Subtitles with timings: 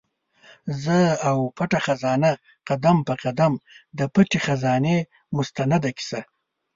[0.83, 0.97] زه
[1.29, 2.31] او پټه خزانه؛
[2.69, 3.53] قدم په قدم
[3.97, 4.97] د پټي خزانې
[5.35, 6.19] مستنده کیسه